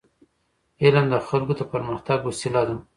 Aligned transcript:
علم 0.83 1.05
د 1.09 1.15
خلکو 1.27 1.53
د 1.59 1.61
پرمختګ 1.73 2.19
وسیله 2.29 2.61
ده. 2.67 2.75